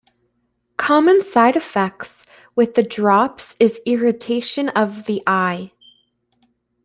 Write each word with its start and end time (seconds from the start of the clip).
Common 0.77 1.21
side 1.21 1.55
effects 1.55 2.25
with 2.55 2.73
the 2.73 2.81
drops 2.81 3.55
is 3.59 3.79
irritation 3.85 4.69
of 4.69 5.05
the 5.05 5.21
eye. 5.27 5.73